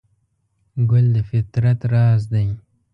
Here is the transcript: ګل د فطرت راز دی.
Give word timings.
ګل 0.89 1.05
د 1.15 1.17
فطرت 1.29 1.79
راز 1.91 2.21
دی. 2.33 2.47